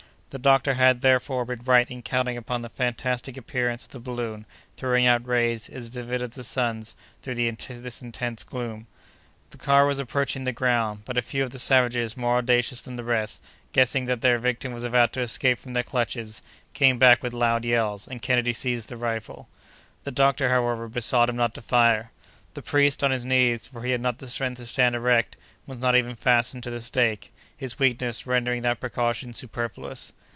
[0.33, 4.45] The doctor had, therefore, been right in counting upon the fantastic appearance of the balloon
[4.77, 8.87] throwing out rays, as vivid as the sun's, through this intense gloom.
[9.49, 12.95] The car was approaching the ground; but a few of the savages, more audacious than
[12.95, 13.41] the rest,
[13.73, 16.41] guessing that their victim was about to escape from their clutches,
[16.71, 19.49] came back with loud yells, and Kennedy seized his rifle.
[20.05, 22.11] The doctor, however, besought him not to fire.
[22.53, 25.35] The priest, on his knees, for he had not the strength to stand erect,
[25.67, 30.11] was not even fastened to the stake, his weakness rendering that precaution superfluous.